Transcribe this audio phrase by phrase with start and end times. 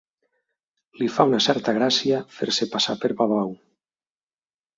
[1.01, 3.53] Li fa una certa gràcia fer-se passar per babau.